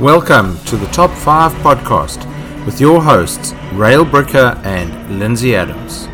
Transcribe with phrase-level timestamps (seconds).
[0.00, 2.24] Welcome to the Top 5 podcast
[2.64, 6.08] with your hosts, Rael Bricker and Lindsay Adams.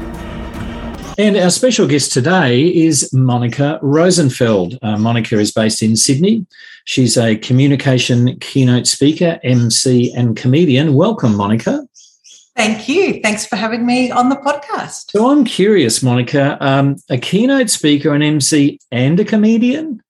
[1.18, 4.76] And our special guest today is Monica Rosenfeld.
[4.82, 6.46] Uh, Monica is based in Sydney.
[6.84, 10.94] She's a communication keynote speaker, MC, and comedian.
[10.94, 11.86] Welcome, Monica.
[12.56, 13.20] Thank you.
[13.22, 15.12] Thanks for having me on the podcast.
[15.12, 20.02] So I'm curious, Monica, um, a keynote speaker, an MC, and a comedian?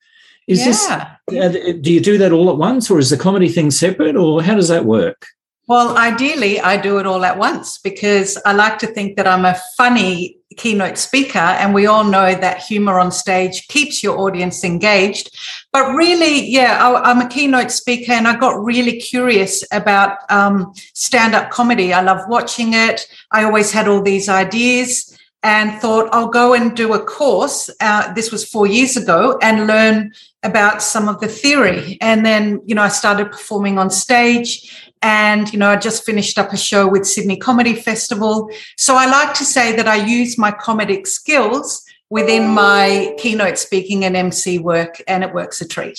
[0.47, 0.65] Is yeah.
[0.65, 0.89] this,
[1.29, 4.55] do you do that all at once or is the comedy thing separate or how
[4.55, 5.27] does that work?
[5.69, 9.45] Well, ideally, I do it all at once because I like to think that I'm
[9.45, 14.63] a funny keynote speaker, and we all know that humor on stage keeps your audience
[14.63, 15.37] engaged.
[15.73, 20.73] But really, yeah, I, am a keynote speaker, and I got really curious about um,
[20.95, 21.93] stand up comedy.
[21.93, 23.05] I love watching it.
[23.33, 27.71] I always had all these ideas and thought I'll go and do a course.
[27.81, 31.99] Uh, this was four years ago and learn about some of the theory.
[32.01, 36.37] And then, you know, I started performing on stage and, you know, I just finished
[36.37, 38.51] up a show with Sydney Comedy Festival.
[38.77, 44.05] So I like to say that I use my comedic skills within my keynote speaking
[44.05, 45.99] and MC work, and it works a treat.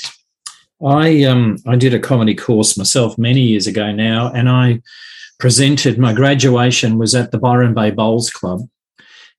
[0.86, 4.82] I um I did a comedy course myself many years ago now, and I
[5.40, 8.68] presented my graduation was at the Byron Bay Bowls Club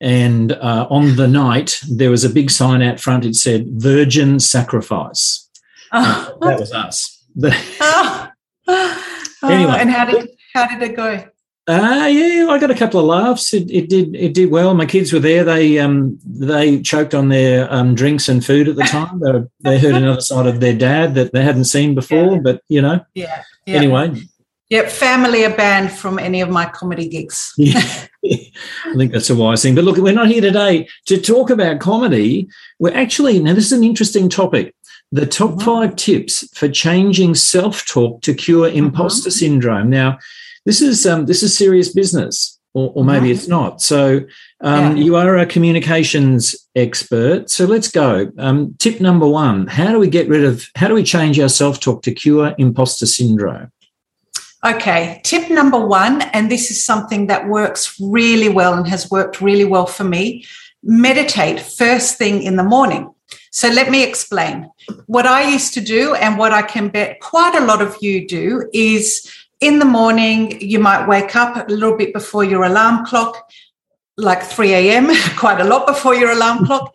[0.00, 3.24] and uh, on the night, there was a big sign out front.
[3.24, 5.48] It said "Virgin Sacrifice."
[5.92, 6.34] Oh.
[6.40, 7.24] Uh, that was us.
[7.80, 8.28] oh.
[8.68, 9.04] Oh,
[9.44, 11.24] anyway, and how did how did it go?
[11.66, 13.52] Uh, yeah, I got a couple of laughs.
[13.52, 14.72] It, it, did it did well.
[14.74, 15.44] My kids were there.
[15.44, 19.20] They um they choked on their um, drinks and food at the time.
[19.20, 22.34] they, they heard another side of their dad that they hadn't seen before.
[22.34, 22.40] Yeah.
[22.42, 23.42] But you know, yeah.
[23.66, 23.76] yeah.
[23.76, 24.22] Anyway,
[24.70, 27.54] Yep, family are banned from any of my comedy gigs.
[27.56, 27.80] yeah.
[28.24, 29.74] I think that's a wise thing.
[29.74, 32.48] But look, we're not here today to talk about comedy.
[32.78, 34.74] We're actually, now this is an interesting topic.
[35.10, 35.60] The top mm-hmm.
[35.60, 38.78] five tips for changing self-talk to cure mm-hmm.
[38.78, 39.38] imposter mm-hmm.
[39.38, 39.88] syndrome.
[39.88, 40.18] Now,
[40.66, 43.38] this is um, this is serious business, or, or maybe mm-hmm.
[43.38, 43.80] it's not.
[43.80, 44.26] So,
[44.60, 45.02] um, yeah.
[45.02, 47.48] you are a communications expert.
[47.48, 48.30] So let's go.
[48.36, 50.66] Um, tip number one: How do we get rid of?
[50.74, 53.72] How do we change our self-talk to cure imposter syndrome?
[54.64, 59.40] Okay, tip number one, and this is something that works really well and has worked
[59.40, 60.44] really well for me
[60.82, 63.12] meditate first thing in the morning.
[63.50, 64.70] So let me explain.
[65.06, 68.26] What I used to do, and what I can bet quite a lot of you
[68.26, 69.30] do, is
[69.60, 73.50] in the morning, you might wake up a little bit before your alarm clock,
[74.16, 76.94] like 3 a.m., quite a lot before your alarm clock.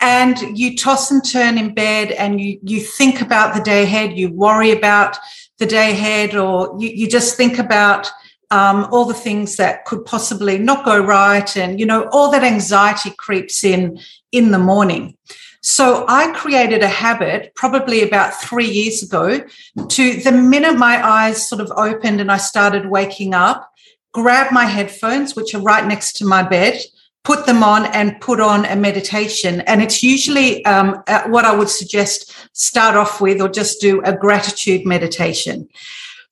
[0.00, 4.18] And you toss and turn in bed and you, you think about the day ahead,
[4.18, 5.16] you worry about
[5.64, 8.10] the day ahead, or you, you just think about
[8.50, 12.44] um, all the things that could possibly not go right, and you know all that
[12.44, 13.98] anxiety creeps in
[14.30, 15.16] in the morning.
[15.62, 19.40] So I created a habit probably about three years ago
[19.88, 23.72] to the minute my eyes sort of opened and I started waking up,
[24.12, 26.82] grab my headphones, which are right next to my bed,
[27.24, 29.62] put them on and put on a meditation.
[29.62, 34.02] And it's usually um, uh, what I would suggest start off with, or just do
[34.02, 35.68] a gratitude meditation.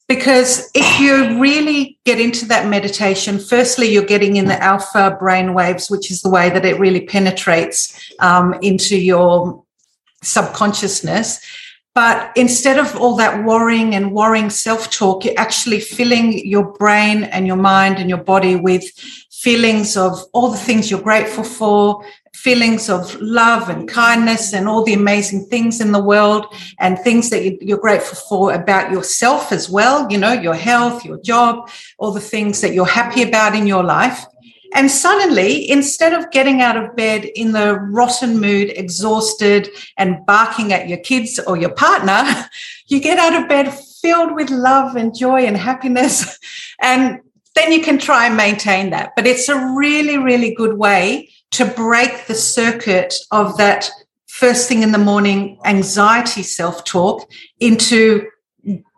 [0.07, 5.55] Because if you really get into that meditation, firstly, you're getting in the alpha brain
[5.55, 9.65] waves, which is the way that it really penetrates um, into your
[10.23, 11.41] subconsciousness.
[11.95, 17.25] But instead of all that worrying and worrying self talk, you're actually filling your brain
[17.25, 18.85] and your mind and your body with
[19.43, 24.85] feelings of all the things you're grateful for, feelings of love and kindness and all
[24.85, 26.47] the amazing things in the world
[26.79, 31.21] and things that you're grateful for about yourself as well, you know, your health, your
[31.23, 34.25] job, all the things that you're happy about in your life.
[34.75, 40.73] And suddenly, instead of getting out of bed in the rotten mood, exhausted, and barking
[40.73, 42.23] at your kids or your partner,
[42.87, 46.39] you get out of bed filled with love and joy and happiness.
[46.85, 47.21] And
[47.55, 49.13] then you can try and maintain that.
[49.15, 53.91] But it's a really, really good way to break the circuit of that
[54.27, 57.29] first thing in the morning anxiety self talk
[57.61, 58.27] into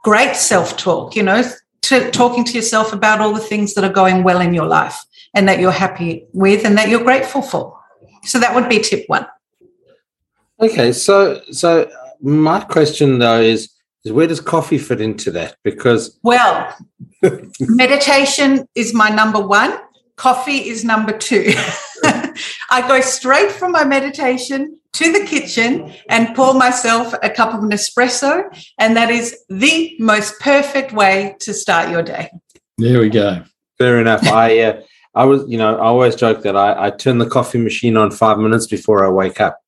[0.03, 1.43] great self talk, you know,
[1.83, 5.05] to talking to yourself about all the things that are going well in your life
[5.35, 7.79] and that you're happy with and that you're grateful for.
[8.23, 9.27] So that would be tip one.
[10.61, 11.91] Okay, so so
[12.23, 13.74] my question though is is
[14.05, 15.57] where does coffee fit into that?
[15.65, 16.77] Because well,
[17.61, 19.79] meditation is my number one.
[20.17, 21.53] Coffee is number two.
[22.71, 27.61] I go straight from my meditation to the kitchen and pour myself a cup of
[27.61, 28.45] Nespresso,
[28.79, 32.31] and that is the most perfect way to start your day.
[32.79, 33.43] There we go.
[33.79, 34.25] Fair enough.
[34.25, 34.83] I uh,
[35.15, 38.11] I was, you know, I always joke that I, I turn the coffee machine on
[38.11, 39.61] five minutes before I wake up.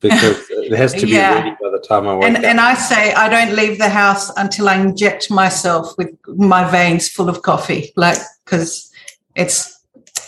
[0.00, 1.34] Because it has to be Yeah.
[1.34, 2.44] ready by the time I wake And, up.
[2.44, 7.08] and I say I don't leave the house until I inject myself with my veins
[7.08, 8.90] full of coffee, like because
[9.34, 9.72] it's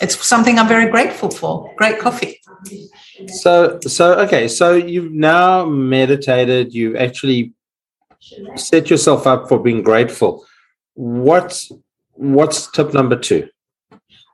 [0.01, 1.73] it's something I'm very grateful for.
[1.75, 2.39] Great coffee.
[3.27, 6.73] So, so okay, so you've now meditated.
[6.73, 7.53] You've actually
[8.55, 10.45] set yourself up for being grateful.
[10.93, 11.71] What's
[12.13, 13.49] what's tip number two?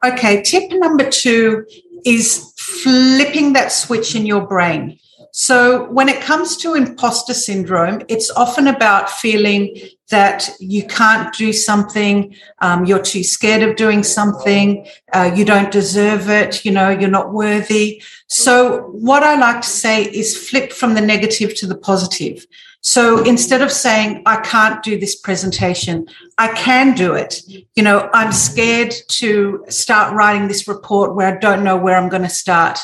[0.03, 1.65] Okay, tip number two
[2.05, 4.99] is flipping that switch in your brain.
[5.37, 9.75] So, when it comes to imposter syndrome, it's often about feeling
[10.09, 15.73] that you can't do something, um, you're too scared of doing something, uh, you don't
[15.73, 18.01] deserve it, you know, you're not worthy.
[18.27, 22.47] So, what I like to say is flip from the negative to the positive.
[22.79, 26.07] So, instead of saying, I can't do this presentation,
[26.38, 27.41] I can do it.
[27.75, 32.07] You know, I'm scared to start writing this report where I don't know where I'm
[32.07, 32.79] going to start.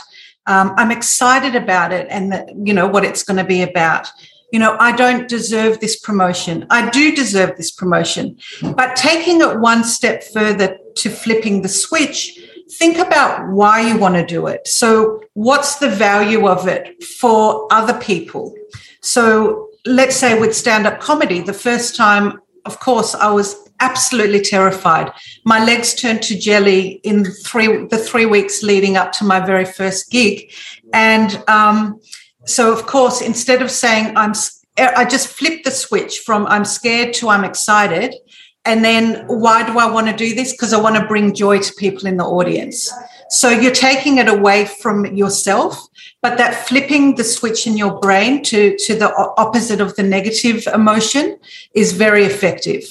[0.52, 4.12] Um, I'm excited about it and that, you know, what it's going to be about.
[4.52, 6.68] You know, I don't deserve this promotion.
[6.70, 8.38] I do deserve this promotion.
[8.62, 12.38] But taking it one step further to flipping the switch,
[12.72, 14.68] think about why you want to do it.
[14.68, 18.54] So, what's the value of it for other people?
[19.02, 24.42] So, let's say with stand up comedy, the first time, of course, I was absolutely
[24.42, 25.12] terrified.
[25.44, 29.66] My legs turned to jelly in three the three weeks leading up to my very
[29.66, 30.52] first gig,
[30.94, 32.00] and um,
[32.46, 34.34] so of course, instead of saying I'm,
[34.78, 38.16] I just flipped the switch from I'm scared to I'm excited.
[38.64, 40.52] And then why do I want to do this?
[40.52, 42.94] Because I want to bring joy to people in the audience.
[43.32, 45.88] So you're taking it away from yourself,
[46.22, 50.68] but that flipping the switch in your brain to, to the opposite of the negative
[50.68, 51.40] emotion
[51.74, 52.84] is very effective.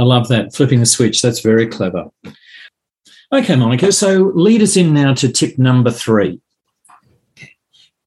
[0.00, 0.54] I love that.
[0.54, 1.20] Flipping the switch.
[1.20, 2.06] That's very clever.
[3.30, 3.92] Okay, Monica.
[3.92, 6.40] So lead us in now to tip number three.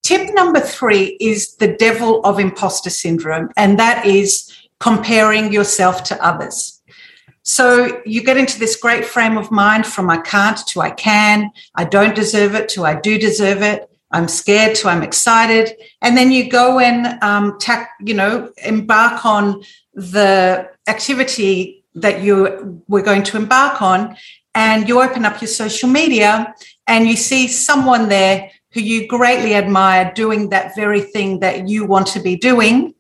[0.02, 6.26] Tip number three is the devil of imposter syndrome, and that is comparing yourself to
[6.26, 6.82] others.
[7.44, 11.52] So you get into this great frame of mind from I can't to I can,
[11.76, 15.76] I don't deserve it to I do deserve it, I'm scared to I'm excited.
[16.02, 19.64] And then you go and um, tack, you know, embark on
[19.94, 24.16] the activity that you were going to embark on,
[24.56, 26.54] and you open up your social media
[26.88, 31.86] and you see someone there who you greatly admire doing that very thing that you
[31.86, 32.94] want to be doing.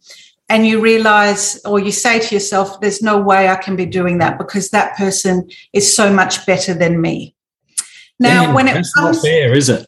[0.50, 4.20] And you realize or you say to yourself there's no way i can be doing
[4.20, 7.34] that because that person is so much better than me.
[8.20, 9.88] Now Damn, when it that's comes not fair, is it?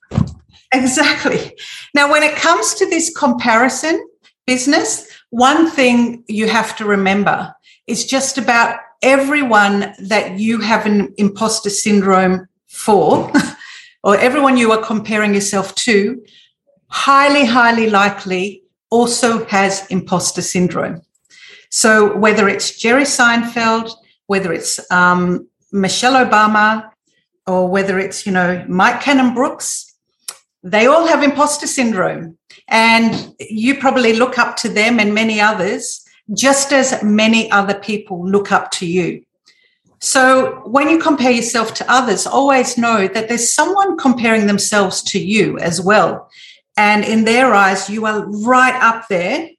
[0.74, 1.56] exactly.
[1.94, 4.04] Now when it comes to this comparison
[4.48, 7.54] business one thing you have to remember
[7.88, 13.31] is just about everyone that you have an imposter syndrome for
[14.04, 16.22] or everyone you are comparing yourself to
[16.88, 21.02] highly highly likely also has imposter syndrome.
[21.69, 23.92] So whether it's Jerry Seinfeld,
[24.28, 26.90] whether it's um, Michelle Obama,
[27.46, 29.94] or whether it's you know Mike Cannon-Brookes,
[30.63, 32.38] they all have imposter syndrome,
[32.68, 38.27] and you probably look up to them and many others, just as many other people
[38.27, 39.24] look up to you.
[40.00, 45.19] So when you compare yourself to others, always know that there's someone comparing themselves to
[45.19, 46.30] you as well.
[46.77, 49.50] And in their eyes, you are right up there,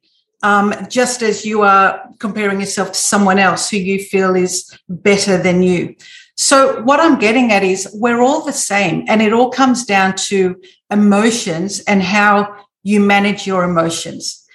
[0.43, 5.39] um, just as you are comparing yourself to someone else who you feel is better
[5.43, 5.97] than you.
[6.37, 10.15] So, what I'm getting at is we're all the same, and it all comes down
[10.29, 14.46] to emotions and how you manage your emotions.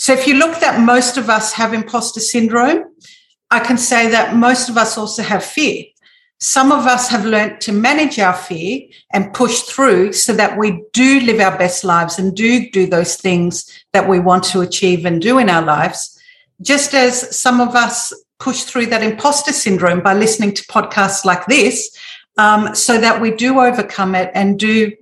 [0.00, 2.84] So, if you look that most of us have imposter syndrome,
[3.50, 5.84] I can say that most of us also have fear.
[6.38, 10.82] Some of us have learned to manage our fear and push through so that we
[10.94, 15.04] do live our best lives and do do those things that we want to achieve
[15.04, 16.18] and do in our lives.
[16.62, 21.44] Just as some of us push through that imposter syndrome by listening to podcasts like
[21.44, 21.94] this,
[22.38, 24.92] um, so that we do overcome it and do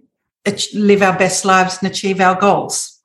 [0.75, 2.98] live our best lives and achieve our goals.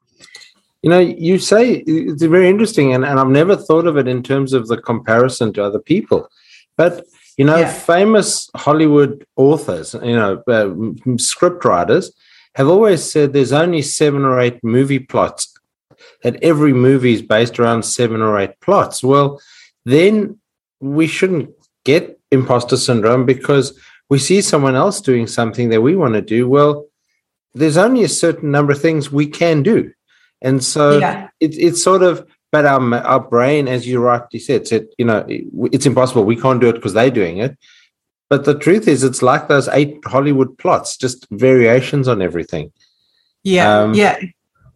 [0.83, 4.21] You know, you say it's very interesting, and, and I've never thought of it in
[4.21, 6.29] terms of the comparison to other people.
[6.75, 7.05] But,
[7.37, 7.71] you know, Yeah.
[7.71, 12.11] famous Hollywood authors, you know, uh, script writers
[12.55, 15.53] have always said there's only seven or eight movie plots,
[16.21, 19.01] that every movie is based around seven or eight plots.
[19.01, 19.41] Well,
[19.85, 20.37] then
[20.81, 21.49] we shouldn't
[21.85, 26.47] get imposter syndrome because we see someone else doing something that we want to do.
[26.47, 26.87] Well,
[27.53, 29.91] there's only a certain number of things we can do.
[30.43, 31.29] And so Yeah.
[31.39, 35.25] it, it's sort of, but our, our brain, as you rightly said, said, you know,
[35.27, 36.25] it- it's impossible.
[36.25, 37.57] We can't do it because they're doing it.
[38.29, 42.71] But the truth is, it's like those eight Hollywood plots, just variations on everything.
[43.43, 44.17] Yeah, Um, yeah,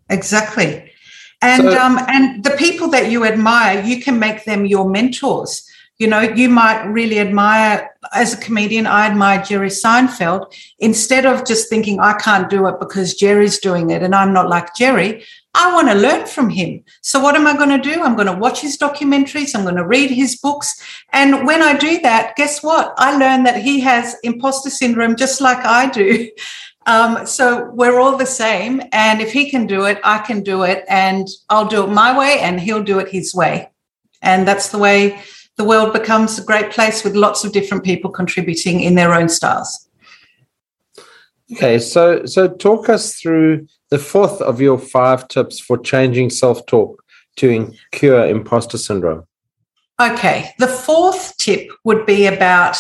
[0.10, 0.92] Exactly.
[1.42, 5.64] And so, um, and the people that you admire, you can make them your mentors.
[6.00, 10.54] You know, you might really admire, as a comedian, I admire Jerry Seinfeld.
[10.80, 14.50] Instead of just thinking, I can't do it because Jerry's doing it and I'm not
[14.50, 15.24] like Jerry,
[15.60, 16.84] I want to learn from him.
[17.02, 18.04] So, what am I going to do?
[18.04, 20.80] I'm going to watch his documentaries, I'm going to read his books.
[21.14, 22.94] And when I do that, guess what?
[22.98, 26.30] I learn that he has imposter syndrome just like I do.
[26.88, 28.82] Um, so we're all the same.
[28.94, 30.86] And if he can do it, I can do it.
[30.88, 33.70] And I'll do it my way and he'll do it his way.
[34.22, 35.20] And that's the way
[35.58, 39.28] the world becomes a great place with lots of different people contributing in their own
[39.28, 39.87] styles.
[41.54, 47.04] Okay, so so talk us through the fourth of your five tips for changing self-talk
[47.38, 49.26] to cure imposter syndrome.
[50.00, 52.78] Okay, the fourth tip would be about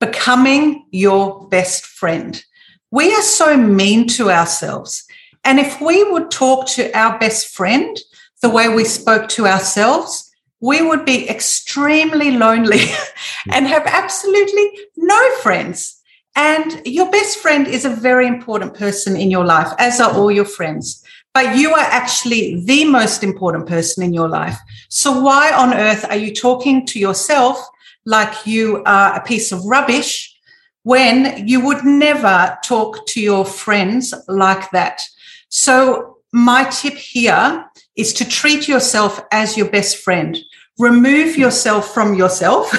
[0.00, 2.42] becoming your best friend.
[2.90, 5.04] We are so mean to ourselves.
[5.44, 7.96] And if we would talk to our best friend
[8.42, 12.80] the way we spoke to ourselves, we would be extremely lonely
[13.50, 15.99] and have absolutely no friends.
[16.36, 20.30] And your best friend is a very important person in your life, as are all
[20.30, 21.04] your friends.
[21.34, 24.58] But you are actually the most important person in your life.
[24.88, 27.64] So why on earth are you talking to yourself
[28.04, 30.34] like you are a piece of rubbish
[30.82, 35.02] when you would never talk to your friends like that?
[35.48, 37.64] So my tip here
[37.96, 40.38] is to treat yourself as your best friend
[40.80, 42.72] remove yourself from yourself.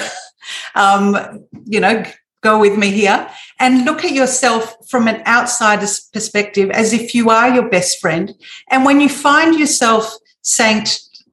[0.74, 2.04] um, you know,
[2.42, 7.30] go with me here and look at yourself from an outsider's perspective as if you
[7.30, 8.34] are your best friend.
[8.68, 10.86] And when you find yourself saying,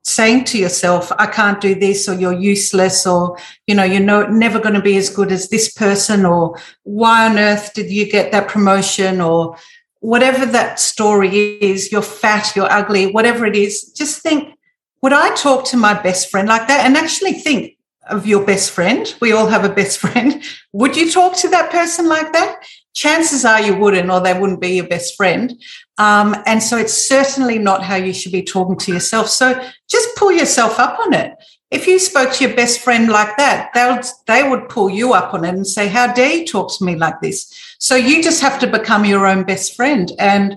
[0.04, 3.38] saying to yourself, I can't do this, or you're useless, or,
[3.68, 7.30] you know, you're no, never going to be as good as this person, or why
[7.30, 9.58] on earth did you get that promotion, or
[10.00, 14.56] whatever that story is, you're fat, you're ugly, whatever it is, just think,
[15.02, 17.78] would I talk to my best friend like that and actually think
[18.10, 19.14] of your best friend?
[19.22, 20.44] We all have a best friend.
[20.74, 22.64] Would you talk to that person like that?
[22.96, 25.54] Chances are you wouldn't, or they wouldn't be your best friend.
[25.98, 29.30] Um, and so it's certainly not how you should be talking to yourself.
[29.30, 31.34] So just pull yourself up on it.
[31.72, 35.34] If you spoke to your best friend like that, they'll, they would pull you up
[35.36, 37.54] on it and say, How dare you talk to me like this?
[37.78, 40.56] So you just have to become your own best friend and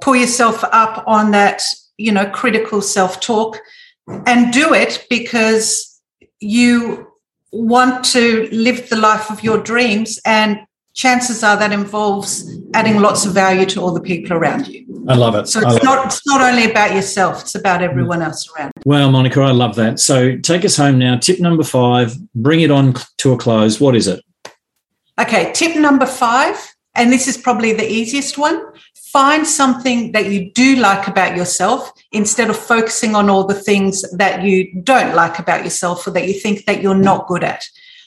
[0.00, 1.62] pull yourself up on that,
[1.96, 3.58] you know, critical self talk
[4.26, 5.89] and do it because
[6.40, 7.06] you
[7.52, 10.60] want to live the life of your dreams and
[10.94, 14.86] chances are that involves adding lots of value to all the people around you.
[15.08, 15.48] I love it.
[15.48, 16.06] So it's not it.
[16.06, 18.72] it's not only about yourself, it's about everyone else around.
[18.84, 19.98] Well, Monica, I love that.
[20.00, 21.16] So take us home now.
[21.16, 23.80] Tip number 5, bring it on to a close.
[23.80, 24.22] What is it?
[25.18, 28.62] Okay, tip number 5, and this is probably the easiest one.
[29.12, 34.08] Find something that you do like about yourself instead of focusing on all the things
[34.12, 37.64] that you don't like about yourself or that you think that you're not good at.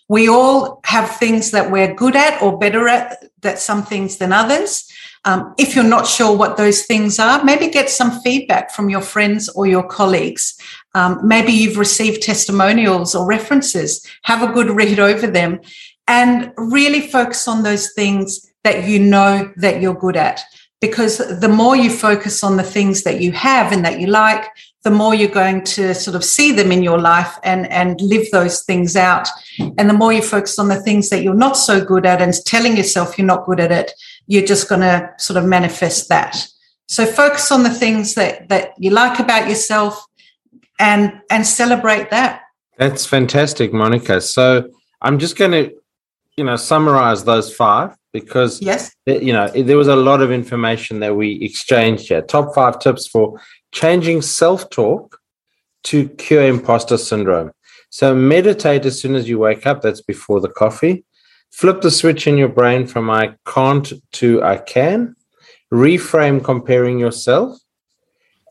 [0.07, 4.31] We all have things that we're good at or better at, that some things than
[4.31, 4.89] others.
[5.25, 9.01] Um, if you're not sure what those things are, maybe get some feedback from your
[9.01, 10.57] friends or your colleagues.
[10.95, 14.05] Um, maybe you've received testimonials or references.
[14.23, 15.59] Have a good read over them
[16.07, 20.41] and really focus on those things that you know that you're good at
[20.83, 24.45] because the more you focus on the things that you have and that you like
[24.83, 28.29] the more you're going to sort of see them in your life and and live
[28.31, 29.29] those things out.
[29.77, 32.33] And the more you focus on the things that you're not so good at and
[32.45, 33.93] telling yourself you're not good at it
[34.27, 36.33] you're just going to sort of manifest that.
[36.87, 40.05] So focus on the things that that you like about yourself
[40.79, 42.41] and and celebrate that.
[42.77, 44.19] That's fantastic monica.
[44.19, 44.69] So
[45.05, 45.63] i'm just going to
[46.37, 48.95] you know summarize those five because yes.
[49.05, 52.21] you know there was a lot of information that we exchanged here.
[52.21, 53.39] Top five tips for
[53.71, 55.19] changing self-talk
[55.85, 57.51] to cure imposter syndrome.
[57.89, 59.81] So meditate as soon as you wake up.
[59.81, 61.03] That's before the coffee.
[61.51, 65.15] Flip the switch in your brain from i can't to i can.
[65.71, 67.57] Reframe comparing yourself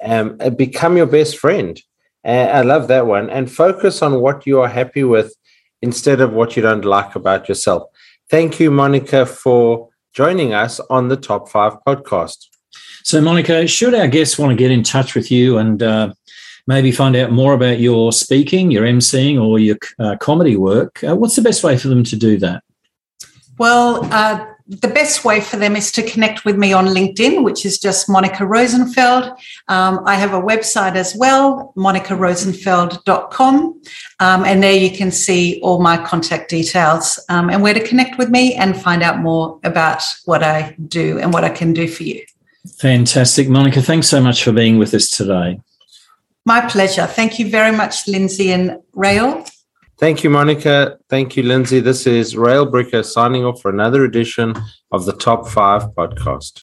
[0.04, 1.80] um, become your best friend.
[2.24, 3.30] Uh, i love that one.
[3.30, 5.34] And focus on what you are happy with
[5.82, 7.84] instead of what you don't like about yourself
[8.32, 12.46] Thank you, Monica, for joining us on the Top Five podcast.
[13.04, 16.14] So, Monica, should our guests want to get in touch with you and uh,
[16.66, 21.14] maybe find out more about your speaking, your emceeing, or your uh, comedy work, uh,
[21.14, 22.64] what's the best way for them to do that?
[23.58, 27.66] Well, uh, the best way for them is to connect with me on LinkedIn, which
[27.66, 29.24] is just Monica Rosenfeld.
[29.68, 33.82] Um, I have a website as well, monicarosenfeld.com.
[34.20, 38.18] Um, and there you can see all my contact details um, and where to connect
[38.18, 41.88] with me and find out more about what I do and what I can do
[41.88, 42.24] for you.
[42.78, 43.48] Fantastic.
[43.48, 45.60] Monica, thanks so much for being with us today.
[46.44, 47.06] My pleasure.
[47.06, 49.44] Thank you very much, Lindsay and Rael.
[50.02, 50.98] Thank you, Monica.
[51.08, 51.78] Thank you, Lindsay.
[51.78, 54.52] This is Rael Bricker signing off for another edition
[54.90, 56.60] of the Top 5 podcast.